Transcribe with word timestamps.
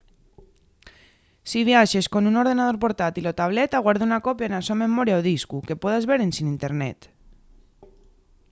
si 1.49 1.59
viaxes 1.69 2.05
con 2.13 2.23
un 2.29 2.35
ordenador 2.43 2.77
portátil 2.83 3.25
o 3.31 3.37
tableta 3.41 3.83
guarda 3.85 4.07
una 4.09 4.23
copia 4.27 4.51
na 4.51 4.59
so 4.67 4.75
memoria 4.83 5.19
o 5.19 5.25
discu 5.31 5.57
que 5.67 5.79
puedas 5.81 6.07
ver 6.09 6.19
ensin 6.21 6.47
internet 6.55 6.99